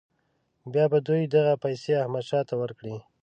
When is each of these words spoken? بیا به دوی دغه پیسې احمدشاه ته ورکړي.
بیا 0.71 0.85
به 0.91 0.99
دوی 1.07 1.23
دغه 1.35 1.53
پیسې 1.63 1.91
احمدشاه 2.01 2.41
ته 2.49 2.55
ورکړي. 2.61 2.95